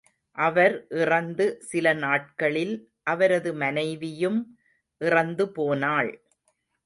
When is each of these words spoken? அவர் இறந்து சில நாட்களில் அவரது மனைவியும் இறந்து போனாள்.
அவர் 0.37 0.75
இறந்து 0.91 1.45
சில 1.61 1.93
நாட்களில் 1.95 2.73
அவரது 3.03 3.51
மனைவியும் 3.53 4.39
இறந்து 5.01 5.45
போனாள். 5.51 6.11